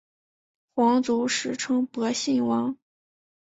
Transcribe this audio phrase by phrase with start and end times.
[0.73, 2.75] 皇族时称博信王。